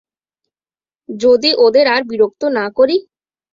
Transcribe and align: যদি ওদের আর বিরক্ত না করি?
যদি 1.09 1.49
ওদের 1.65 1.85
আর 1.87 2.01
বিরক্ত 2.03 2.41
না 2.57 2.65
করি? 2.77 2.97